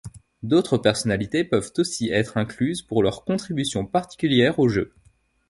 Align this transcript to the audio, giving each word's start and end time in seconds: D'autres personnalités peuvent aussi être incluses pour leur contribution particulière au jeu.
D'autres 0.41 0.79
personnalités 0.79 1.43
peuvent 1.43 1.71
aussi 1.77 2.09
être 2.09 2.37
incluses 2.37 2.81
pour 2.81 3.03
leur 3.03 3.23
contribution 3.23 3.85
particulière 3.85 4.57
au 4.57 4.67
jeu. 4.67 4.95